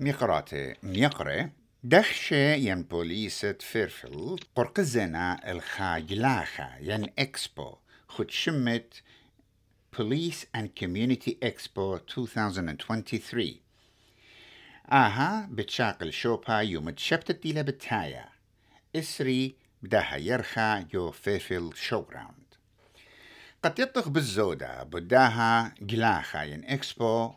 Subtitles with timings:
[0.00, 1.50] ميقراتي ميقرة
[1.84, 7.76] دخشة ين بوليسة فيرفل قرقزنا الخاجلاخة ين إكسبو.
[8.08, 9.02] خد شمت
[9.96, 13.54] Police and Community Expo 2023
[14.92, 18.28] آها بتشاقل شوبا يوم تشبتت ديلا بتايا.
[18.96, 22.54] إسري بداها يرخى يو فيفل شو جراوند
[23.62, 27.32] قد يطخ بالزودة بداها جلاخا ين إكسبو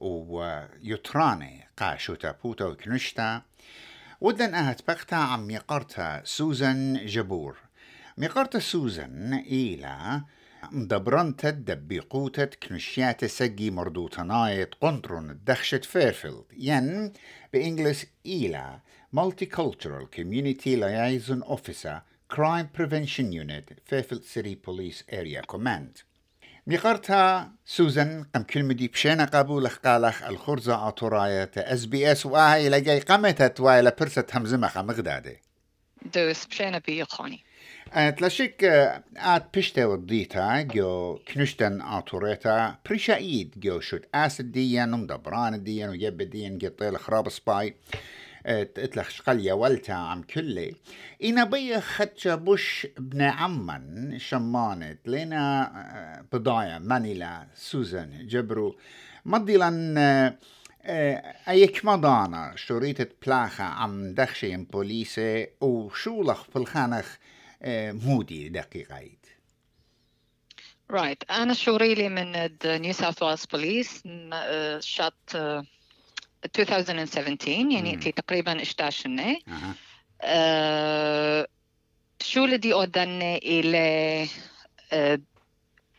[0.00, 3.42] ويتراني قاشو تابوتا وكنشتا.
[4.20, 7.56] ودن أهت بقتا عم ميقرتا سوزن جبور.
[8.18, 10.22] ميقرتا سوزن إيلا
[10.72, 16.44] مدبرنتت دبيقوتت كنشيات سجي مردوتنايت قنطرون الدخشت فيرفيلد.
[16.56, 17.12] ين
[17.52, 26.02] بإنجلس إيلا Multicultural Community Liaison Officer Crime Prevention Unit Fairfield City Police Area Command
[26.68, 33.00] ميقرتها سوزن قم كلمة دي بشينا قابول قالخ الخرزة أطراية اس بي اس واهي لجاي
[33.00, 35.36] قمتت وايلا برسة همزمخة مغدادة.
[36.14, 37.44] دوس بشينا بيخوني
[38.16, 38.64] تلاشيك
[39.16, 46.22] آت بشتا وديتا جو كنشتن آتوريتا بريشا إيد جو شوت آسد ديان ومدبران ديان ويب
[46.22, 47.74] ديان قطيل خراب سباي.
[48.46, 50.74] اتلخ شقليا والتا عم كلي
[51.24, 55.08] إنا بي خدشا بوش ابن عمان شمانت.
[55.08, 58.76] لينا بضايا مانيلا سوزن جبرو.
[59.24, 60.38] مضيلا
[61.48, 67.16] ايك مضانا شريطة بلاخة عم دخشين بوليسي وشولخ في الخانخ
[68.06, 69.08] مودي دقيقة
[70.90, 72.32] رايت أنا شوريلي من
[72.64, 74.02] نيو ساوث ويلز بوليس
[74.78, 75.14] شات
[76.44, 77.98] 2017 يعني.
[77.98, 79.74] في تقريبا 11 سنة أها.
[80.22, 81.46] أه
[82.22, 84.26] شو الذي أودنا إلى
[84.92, 85.20] أه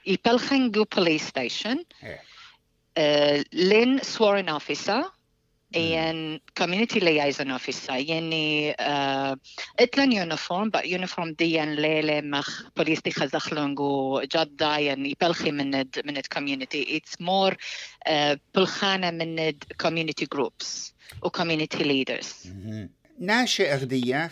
[0.05, 2.21] يبلخنجو بوليس ستيشن إيه.
[2.97, 5.09] أه لين سوارن أوفيسر مم.
[5.75, 9.37] ين كوميونيتي liaison officer يعني uh,
[9.79, 15.75] اتلن يونيفورم بق يونيفورم دي ين ليلة مخ بوليس دي خزخلونجو جدا يعني يبلخي من
[15.75, 17.57] ال من الكوميونيتي اتس مور
[18.55, 20.93] بلخانة من ال community groups
[21.23, 22.47] و community leaders.
[22.47, 22.89] مهم.
[23.19, 24.31] ناشئ أغدية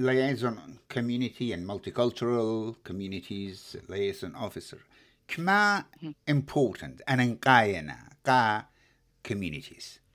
[0.00, 0.58] liaison
[0.94, 4.78] community and multicultural communities liaison officer.
[5.28, 5.84] كما
[6.30, 8.66] important أنا نقاينا قا
[9.28, 10.05] communities.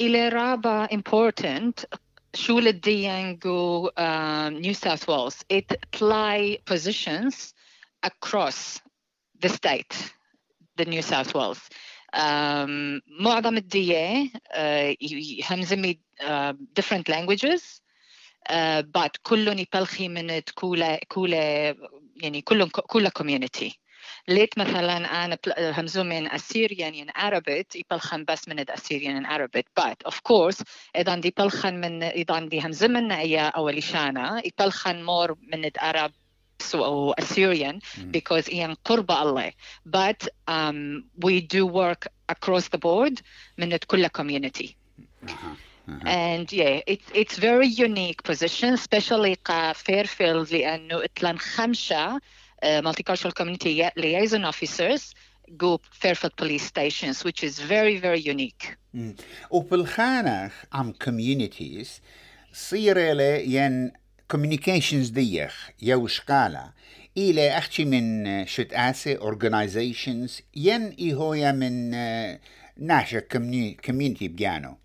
[0.00, 1.84] إلى رابع important
[2.34, 7.54] شو الديانجو um, New South Wales it apply positions
[8.02, 8.80] across
[9.40, 10.14] the state
[10.76, 11.60] the New South Wales
[12.14, 17.80] um, معظم الدية uh, همزمي uh, different languages
[18.50, 21.74] uh, but كلهم يبلخي من كولا كولا
[22.22, 23.72] يعني كلهم كولا community
[24.27, 29.25] ليت مثلا أنا بل- همزو من Assyrian and Arabic يبلخن بس من ال Assyrian and
[29.27, 30.63] Arabic but of course
[30.95, 36.11] اذا دي بلخن من اذا دي همزو من ايا اوليشانا يبلخن مور من العرب
[36.75, 38.11] أو Assyrian مم.
[38.17, 39.51] because إيان قرب الله
[39.87, 43.21] but um, we do work across the board
[43.57, 44.75] من كل community.
[45.23, 45.55] أها.
[46.05, 52.21] and yeah it's it's very unique position especially قا Fairfield لأنه اتلن خمسة uh,
[52.63, 55.13] multicultural community liaison officers
[55.57, 59.15] go Fairfield police stations which is very very unique مم.
[59.51, 61.87] وبالخانخ عم communities
[62.53, 63.91] صير لي ين
[64.33, 66.71] communications ديخ يوش قالا
[67.17, 72.39] إلى أحكي من شت آسي organizations ين إيهويا من آه،
[72.77, 73.21] ناشا
[73.87, 74.77] community بيانو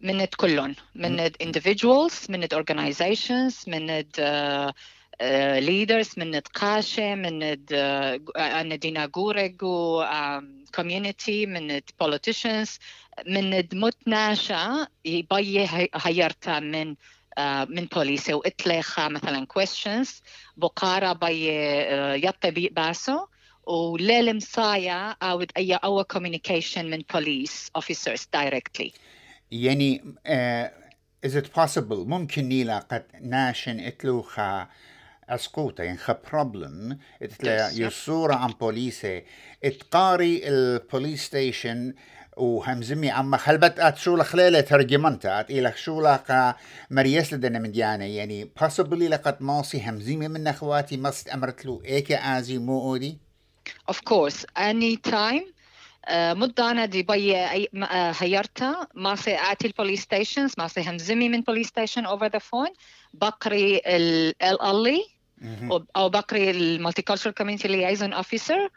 [0.00, 4.72] من كلهم من individuals من organizations من uh, uh,
[5.60, 7.66] leaders من ال قاشة من ال
[8.36, 10.44] أنا دينا جورجو um,
[10.80, 12.78] community من politicians
[13.26, 20.08] من متناشا يبي هي- هيرتا من uh, من بوليسي وإتلخا مثلا questions.
[20.56, 21.48] بقارة بي
[22.26, 23.26] يطي بي باسو
[23.66, 28.90] وللمصايا أو أي أو communication من police officers directly.
[29.50, 34.68] يعني uh, is it possible ممكن نيلا قد ناشن اتلوخا
[35.30, 35.98] اسقوطة يعني
[36.30, 36.96] problem.
[37.22, 37.80] اتلا Yes, yeah.
[37.80, 39.24] يصورة عن بوليسي
[39.64, 41.94] اتقاري البوليس ستيشن
[42.36, 46.54] وهمزمي عم خلبت أت شو لخليلة ترجمنتا أت إلى شو لقا
[46.90, 51.82] مريس لدنا من ديانا يعني possibly لقد ماصي همزمي من أخواتي مست أمرت له.
[51.84, 53.18] ايكا آزي مو أودي؟
[53.90, 55.56] Of course, anytime.
[56.06, 61.40] Uh, مدة دي بي آه، هيرتا ما سي آتي البوليس ستيشنز ما سي همزمي من
[61.40, 62.72] بوليس ستيشن over the phone.
[63.14, 64.34] بقري ال
[65.96, 68.68] أو بقري المالتيكالتشر كوميونتي liaison officer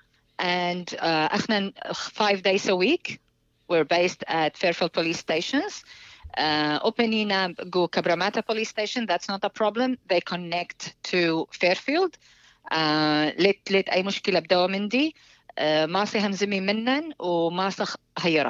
[0.42, 3.20] and uh, إحنا five days a week
[3.70, 5.84] we're based at Fairfield police stations.
[6.38, 9.98] Uh, openina go Cabramata police station, that's not a problem.
[10.08, 12.18] They connect to Fairfield.
[12.72, 15.16] Uh, ليت ليت أي مشكلة بدوا من دي
[15.60, 18.42] uh, ما سيهم زمي منن وما سخ هي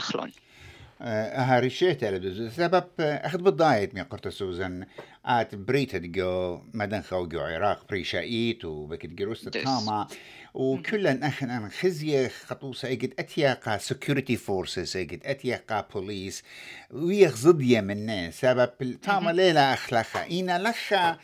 [1.01, 1.45] رخلون.
[1.45, 4.85] ها ريشيت على سبب أخذ بالضايد من قرط سوزن
[5.25, 10.07] آت بريت جو مدن خو جو عراق بريشايت وبكت جروست تاما.
[10.53, 16.43] وكلن أخن ام خزية خطوسه اجد أتياقا سكيورتي فورسز اجد أتياقا بوليس
[16.91, 18.69] ويخ ضديه من سبب
[19.01, 21.17] تاما ليلة اخلخا إينا لخا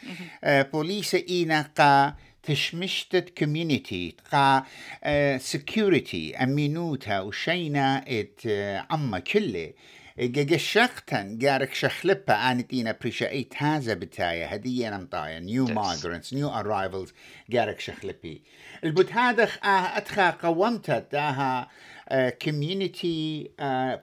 [0.43, 2.15] بوليس إينا قا
[2.47, 4.63] تشمشتت كوميونيتي قا
[5.37, 8.47] سكيورتي أمينوتا وشينا إت
[8.89, 9.73] عما كله
[10.19, 17.13] جشختن جارك شخلبا انتينا بريشايت هذا بتايا هدية نمطايا نيو مايجرنتس نيو ارايفلز
[17.49, 18.41] جارك شخلبي.
[18.83, 21.67] البوت هذا اتخا قومتت داها
[22.41, 23.51] كوميونيتي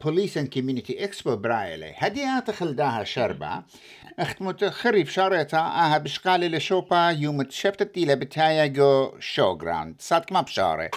[0.04, 3.04] بوليس اند كوميونيتي اكسبو برايلي هدي اتخل داها
[4.18, 10.40] أخت متخرف شارتا آها بشقالي لشوبا يوم تشبتت إلى بتايا جو شو جراوند صادك ما
[10.40, 10.90] بشارة؟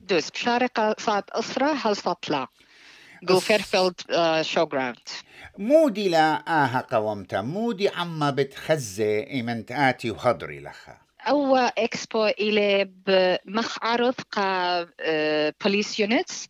[0.00, 2.48] دوس بشارة صاد أسرة هل صطلع
[3.22, 3.94] جو فيرفيلد
[4.42, 5.08] شو جراوند
[5.58, 7.40] مودي لا آها قومتا.
[7.40, 10.96] مودي عما بتخزي إيمنت آتي وخضري لخا.
[11.20, 14.82] أو إكسبو إلى بمخ عرض قا
[15.64, 16.48] بوليس يونتس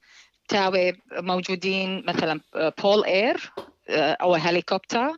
[0.49, 2.41] تاوي موجودين مثلا
[2.83, 3.53] بول اير
[3.91, 5.13] أو هليكوبتر.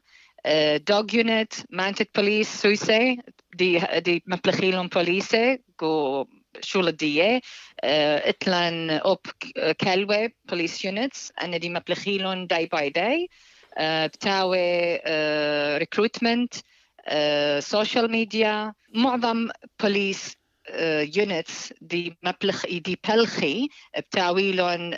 [0.89, 3.19] دوغ يونت مانتد بوليس سويسي
[3.55, 6.27] دي دي مبلخيلهم بوليسي جو
[6.61, 7.41] شو الدية
[7.85, 9.19] اتلان اوب
[9.79, 13.29] كالوي بوليس يونتس أنا دي مبلخيلون داي باي داي
[13.81, 14.97] بتاوي
[15.79, 16.55] ريكروتمنت
[17.59, 19.49] سوشيال ميديا معظم
[19.83, 20.37] بوليس
[21.17, 24.95] يونتس دي مبلخ دي بلخي بتاويلون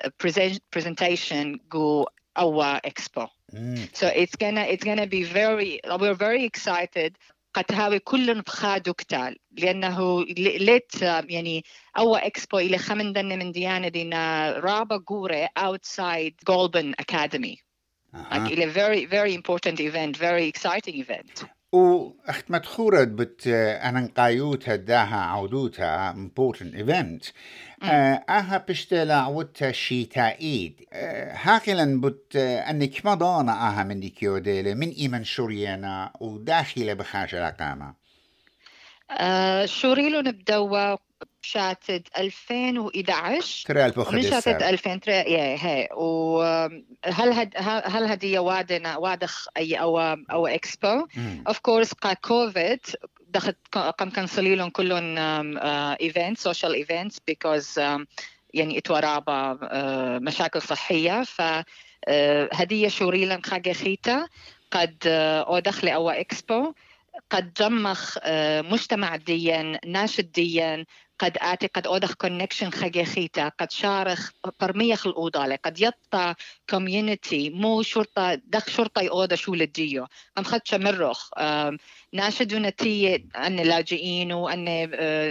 [0.76, 3.29] presentation جو our expo.
[3.53, 3.95] Mm.
[3.95, 7.17] So it's gonna it's gonna be very we're very excited
[7.53, 11.63] قد هاوي كلن بخادو كتال لأنه ليت يعني
[11.97, 17.57] أول إكسبو إلى خمن دن من ديانة دينا رابا قورة outside Golden Academy.
[18.13, 18.25] Uh-huh.
[18.31, 21.45] Like a very very important event, very exciting event.
[21.72, 27.32] واخت مدخورة بت أنا نقايوتها داها عودوتها important event.
[27.82, 30.86] آها بشتلا عودتا شيتا ايد
[31.32, 37.94] هاكلا بت انك مضانا آها من ديكيو ديلي من ايمن شوريانا وداخلة بخاشة لقامة
[39.10, 40.96] آه شوريلو نبدوا
[41.42, 45.88] شاتد 2011 ترى البخ من شاتد 2000 ترى يا هي.
[45.92, 47.52] وهل هد
[47.86, 50.00] هل هديه وادنا وادخ أي أو
[50.30, 51.06] أو إكسبو؟
[51.48, 52.80] اوف كورس قا كوفيد
[53.28, 55.18] دخلت قام كنسلي لهم كلهم
[56.00, 57.78] ايفنت سوشيال ايفنتس بيكوز
[58.54, 59.58] يعني اتورابا
[60.18, 61.22] مشاكل صحية.
[61.22, 61.42] ف
[62.52, 64.26] هدية شوريلا خاجة خيتا
[64.70, 66.72] قد أو دخلي أو إكسبو.
[67.30, 68.18] قد جمخ
[68.72, 70.84] مجتمع ديا ناشد ديا.
[71.22, 73.48] قد آتي قد أودخ كونكشن خيتا.
[73.48, 74.30] قد شارخ
[74.60, 76.34] برميخ الأوضالة قد يطا
[76.70, 80.06] كوميونيتي مو شرطة دخ شرطة يأودا شو لديو
[80.38, 81.30] أم خد شمرخ
[82.12, 84.64] ناشدو نتية أن لاجئين وأن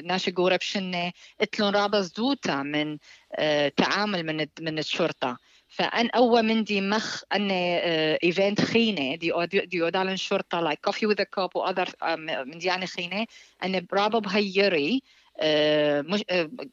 [0.07, 1.11] ناشي قورب شنة
[1.41, 2.97] اتلون رابز دوتا من
[3.77, 5.37] تعامل من من الشرطة.
[5.67, 9.15] فأن أول من دي مخ أن ايفنت خينة.
[9.15, 9.33] دي
[9.65, 11.89] دي اودالن شرطة لايك كوفي وذ كوب واذر
[12.45, 13.25] من دي يعني خينة.
[13.63, 15.01] أن برابو بهيري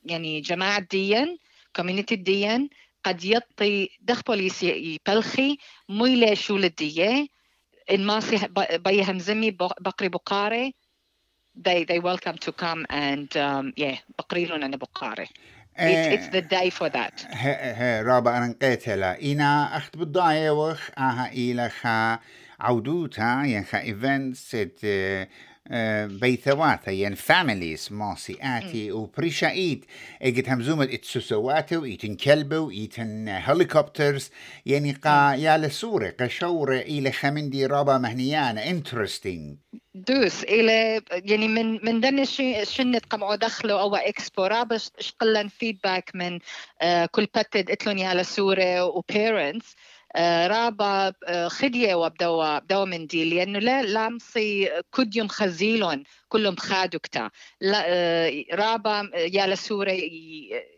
[0.05, 1.39] يعني جماعة ديا
[1.77, 2.69] كوميونيتي ديا
[3.05, 5.59] قد يطي دخ بوليس يبلخي
[5.89, 7.27] ميلة شو لديه
[7.91, 10.75] إن ماسي بيهم زمي بقري بقاري.
[11.69, 15.27] They they welcome to come and um, yeah بقريلون أنا بقاري.
[15.79, 17.27] It's, it's the day for that.
[18.07, 22.19] رابع أنقيت لا إنا أخت بالضاية وخ آها إلى خا
[22.61, 24.57] عودوتا ين خا إيفنتس
[26.21, 29.85] بيثواتا ين فاميليز ماسي آتي وبريشايت
[30.23, 34.31] إجت همزومة إتسوسواتو إيتن كلبو إيتن هليكوبترز
[34.67, 39.57] يعني قا يا لسورة قشورة إلى خمندي رابا مهنيانا interesting.
[39.95, 42.25] دوس إلى يعني من من دن
[42.65, 46.38] شنت قمعوا دخلوا أو اكسبو رابش شقلن فيدباك من
[47.11, 49.77] كل بتد اتلون يالا سورة وبيرنتس
[50.47, 57.31] رابا uh, خدية وبدوا بدوا من دي لأنه لا لامصي كديون خزيلون كلهم خادوا كتا
[58.55, 59.97] رابا يالا سورة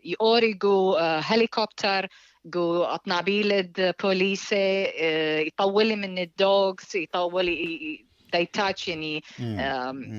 [0.05, 2.07] يوريجو هليكوبتر
[2.45, 4.83] جو أطنابيلد بوليسي
[5.47, 8.05] يطولي من الدوغز يطولي
[8.57, 9.23] touch يعني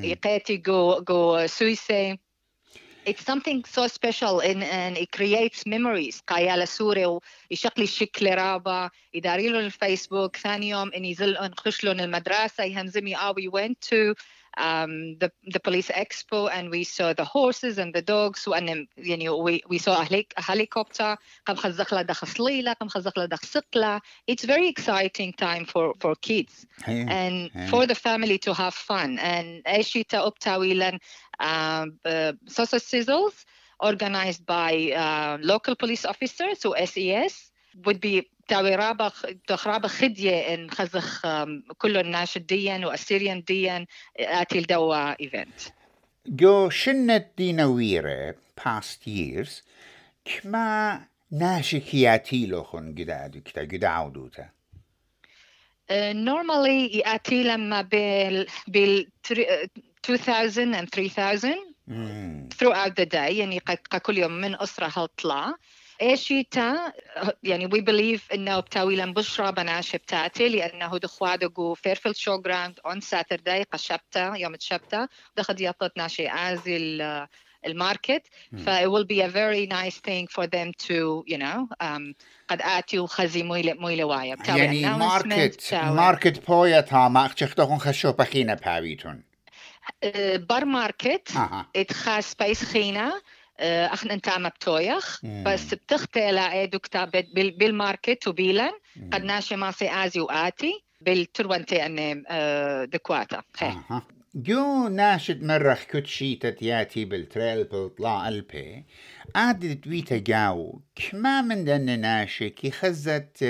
[0.03, 2.19] يقاتي جو جو سويسي
[3.05, 6.23] it's something so special and, and it creates memories.
[6.29, 12.65] قايا سوري ويشقلي الشكل رابا يداري له الفيسبوك ثاني يوم اني يزل نخش لهم المدرسة
[12.65, 14.15] يهمزمي آه we went to
[14.57, 18.89] um, the the police expo, and we saw the horses and the dogs, and then
[18.97, 21.17] you know we, we saw a, helic- a helicopter.
[24.27, 27.71] It's very exciting time for for kids yeah, and yeah.
[27.71, 29.19] for the family to have fun.
[29.19, 31.01] And Eshita Optawilan
[31.41, 33.45] um, uh, sausage Sizzles,
[33.81, 37.51] organized by uh, local police officers, so SES,
[37.85, 39.13] would be تاوي رابا
[39.47, 41.23] تخرابا خدية إن خزخ
[41.79, 45.61] كل الناس ديا واسيريان ديا أتي الدوا إيفنت.
[46.27, 49.63] جو شنت دينويرة past years
[50.25, 54.49] كما ناشكياتي لخن قدادو كتا قدعودوتا
[56.13, 59.09] normally يأتي لما بال بال
[60.11, 61.57] 2000 and 3000
[61.89, 62.55] mm.
[62.59, 63.61] throughout the day يعني
[64.03, 65.55] كل يوم من أسرة هالطلع.
[66.03, 66.93] ايشيتا
[67.43, 73.63] يعني وي بليف إنه بتاويلا بشرى بناش بتاعتي لأنه دخوادقو فيرفيلد شو جراوند اون ساترداي
[73.63, 77.03] قشبتا يوم تشبتا دخد يطلت ناشي ازي
[77.67, 78.23] الماركت.
[78.57, 82.15] ف it will be a very nice thing for them to you know um,
[82.49, 84.37] قد آتيو خزي مويلة مويلة وايا.
[84.49, 89.23] يعني ماركت ماركت بويا تا ما اختختوكم خشو بخينة باويتون
[90.35, 91.29] بار ماركت.
[91.77, 93.13] اتخاس بيس خينة.
[93.63, 98.71] إحنا انت عم بتويخ بس بتختي لاعيدو كتاب بالماركت وبيلن
[99.13, 102.23] قد ناشي ماسي ازي واتي بالتروانتي ان
[102.91, 103.43] دكواتا
[104.35, 108.85] جو ناشد مرخ كتشيتة ياتي بالتريل بالطلاع البي
[109.35, 113.45] عاد دويتا جاو كما من دن ناشي كي خزت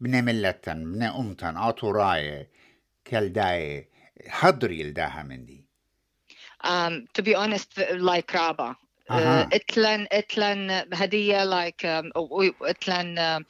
[0.00, 2.48] بنملتن بن أمتن أطوراي
[3.04, 3.88] كالداي
[4.28, 5.62] حضري لداها من دي
[6.64, 7.70] Um, to be honest,
[8.10, 8.76] like Raba,
[9.52, 11.86] اتلن اتلن هدية لايك
[12.62, 13.44] اتلن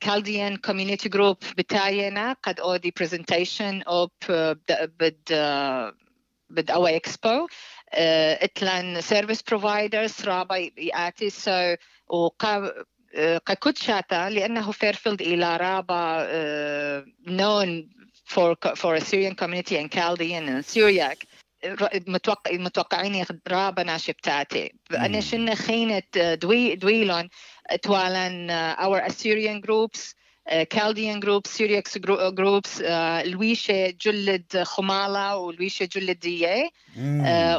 [0.00, 4.10] كالديان كوميونيتي جروب بتاعنا قد اودي برزنتيشن اوب
[5.00, 5.32] بد
[6.50, 7.46] بد أو اكسبو
[7.92, 11.30] اتلن سيرفيس بروفايدرز رابا يأتي.
[11.30, 11.74] سو
[12.08, 12.72] وقا
[13.58, 17.88] كنت شاتا لأنه فيرفيلد إلى رابا known
[18.24, 21.26] for for Assyrian community in Chaldean and Syriac.
[22.08, 27.28] متوقع متوقعين رابا ناشي بتاعتي أنا شنا خينة دوي دويلون
[27.82, 30.14] توالن our Assyrian groups
[30.70, 36.70] كالديان جروب سيريكس جروبس الويشة جلد خمالة والويشة جلد دية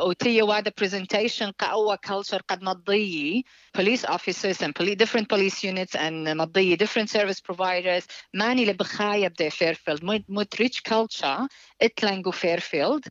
[0.02, 3.46] وتي وادا برزنتيشن قوة كلتشر قد مضيي
[3.78, 8.04] police officers and police, different police units and مضيي different service providers.
[8.34, 11.48] ماني لبخاية بدا فيرفيلد مت ريتش كلتشر
[11.82, 13.02] اتلانجو فيرفيلد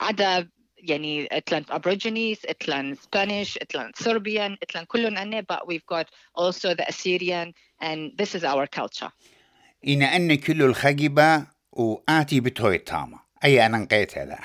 [0.00, 0.48] عدا
[0.88, 6.84] يعني اتلان Aborigines, اتلان Spanish, اتلان Serbian, اتلان كلهم أني but we've got also the
[6.88, 9.10] Assyrian and this is our culture.
[9.88, 14.38] إن أن كل الخجبة وآتي بتوي تاما أي أنا نقيت هذا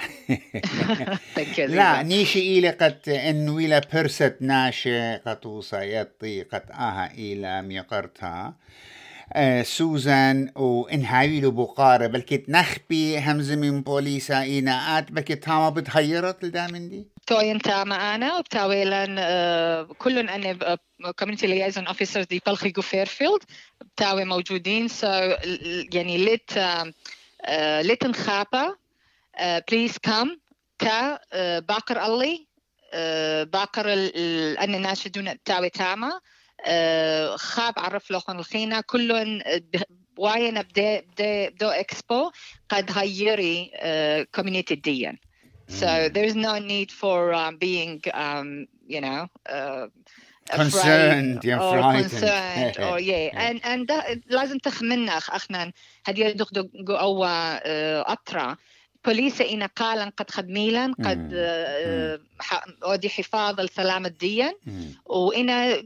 [1.58, 8.56] لا نيشي إلى قد إن ويلا برست ناشي قطوسا يطي قد آها إلى ميقرتها.
[9.64, 17.08] سوزان وإنهاوي له بقارة بلكي تنخبي همزة من بوليسا إيناءات بلكي تاما بتغيرت لدامن دي؟
[17.28, 20.78] توين تاما أنا وبتاويلا آه، كلن أنا
[21.20, 23.44] كوميونتي ليايزون اوفيسرز دي بلخي فيرفيلد
[23.82, 24.88] بتاوي موجودين.
[24.88, 25.08] سو
[25.94, 26.52] يعني ليت
[27.82, 28.76] ليت نخابا
[29.72, 30.38] بليز كم
[30.80, 31.20] كا
[31.60, 32.40] باقر الله
[33.44, 33.86] باقر
[34.64, 36.20] أنا ناشدون تاوي تاما.
[37.36, 39.42] خاب عرف لهم الخينا كلهم
[40.18, 42.32] واين بدا بدا بدو اكسبو
[42.70, 43.72] قد هيري
[44.36, 45.18] كوميونيتي ديا
[45.70, 49.86] so there's no need for um, being um, you know uh,
[50.50, 52.10] concerned yeah, or frightened.
[52.10, 55.72] concerned or yeah and and that لازم تخمنا اخنا
[56.06, 58.58] هدي دخدو أو اطرا
[59.06, 61.34] بوليس إن قال قد خدميلا قد
[62.84, 64.54] أودي حفاظ السلام الدين
[65.06, 65.84] وإنا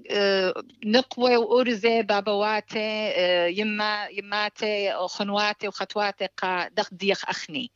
[0.86, 3.12] نقوى وأرزي بابواتي
[3.60, 7.72] يما يماتي وخنواتي وخطواتي قا دخدي أخني.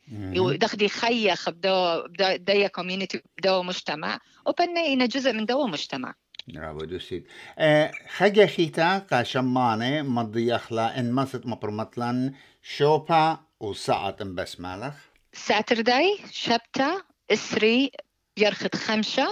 [0.58, 4.20] دخدي خيخ بدو دي كوميونيتي بدو مجتمع.
[4.46, 6.14] وبني إنا جزء من دو مجتمع.
[6.48, 7.28] برافو دوسيد
[7.60, 14.96] أه خجا خيتا قا شمانة مضي أخلا إن مصت مبرمطلن شوبا وساعة بس مالخ.
[15.38, 17.92] ساترداي شبتة اسري
[18.38, 19.28] بيرخد خمسة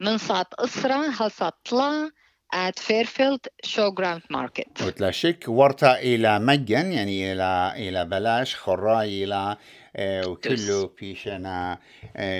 [0.00, 2.10] من صات اسرة هل صات طلا
[2.54, 4.82] at Fairfield Showground Market.
[4.86, 9.56] وتلاشك ورطة إلى مجن يعني إلى إلى بلاش خراي إلى
[9.98, 11.78] وكله بيشنا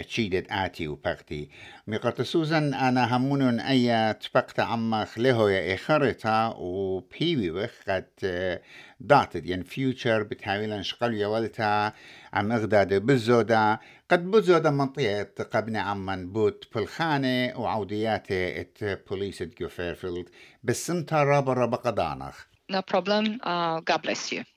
[0.07, 1.49] تشيدت آتي وبقتي
[1.87, 8.07] ميقات سوزن أنا همونون أي تبقت عمخ له يا إخرتا وبيوي وخ قد
[9.01, 11.93] داتد ين فيوتشر بتحاول شقل يولتا
[12.33, 13.79] عم أغداد بزودا.
[14.11, 20.29] قد بزودا منطقة قبني عمان بوت بالخانة وعودياتي ات بوليس جو فيرفيلد.
[20.65, 22.45] بس انت رابا رابا قدانخ.
[22.73, 23.25] No problem.
[23.43, 24.54] Uh, God bless you.